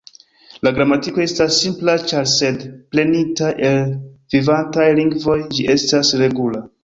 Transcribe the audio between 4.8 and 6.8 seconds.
lingvoj, ĝi estas regula.